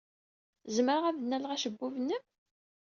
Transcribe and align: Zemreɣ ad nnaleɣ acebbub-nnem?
Zemreɣ 0.75 1.03
ad 1.05 1.17
nnaleɣ 1.19 1.51
acebbub-nnem? 1.51 2.23